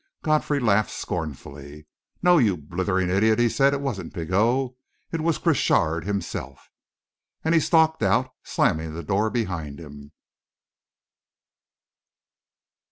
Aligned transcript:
Godfrey 0.23 0.59
laughed 0.59 0.89
scornfully. 0.89 1.85
"No, 2.23 2.39
you 2.39 2.57
blithering 2.57 3.11
idiot!" 3.11 3.37
he 3.37 3.47
said. 3.47 3.71
"It 3.71 3.81
wasn't 3.81 4.15
Pigot. 4.15 4.71
It 5.11 5.21
was 5.21 5.37
Crochard 5.37 6.05
himself!" 6.05 6.71
And 7.43 7.53
he 7.53 7.59
stalked 7.61 8.01
out, 8.01 8.31
slamming 8.43 8.95
the 8.95 9.03
door 9.03 9.29
behind 9.29 9.79
him. 9.79 10.11